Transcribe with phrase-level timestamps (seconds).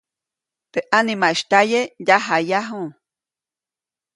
[0.71, 2.81] Teʼ ʼanimaʼis tyaye, yajayaju.